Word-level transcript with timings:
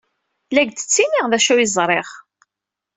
La 0.53 0.59
ak-d-ttiniɣ 0.61 1.25
d 1.31 1.33
acu 1.37 1.51
ay 1.53 1.67
ẓriɣ. 1.75 2.07